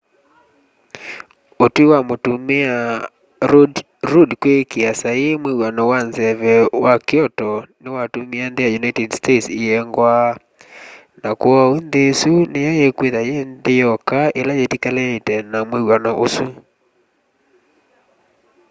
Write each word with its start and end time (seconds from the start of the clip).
ũtwĩ 1.63 1.83
wa 1.91 1.99
mũtũmĩa 2.07 2.73
rũdd 4.11 4.31
kwĩkĩa 4.41 4.91
saĩĩ 5.01 5.29
mwĩw'ano 5.41 5.81
wa 5.91 5.99
nzeve 6.07 6.53
wa 6.83 6.93
kyoto 7.07 7.51
nĩwatũmĩe 7.81 8.43
nthĩ 8.49 8.61
ya 8.65 8.69
ũnĩted 8.79 9.09
states 9.19 9.45
ĩengwa 9.59 10.13
na 11.21 11.29
kwooũ 11.41 11.73
nthĩ 11.85 12.01
ya 12.05 12.09
ĩsũ 12.13 12.31
nĩyo 12.53 12.71
ĩkwĩtha 12.89 13.21
yĩ 13.29 13.37
nthĩ 13.51 13.73
yoka 13.81 14.19
ĩla 14.39 14.53
yĩtĩkĩlanĩte 14.59 15.35
na 15.51 15.59
mwĩwano 15.69 16.11
ũsũ 16.25 16.45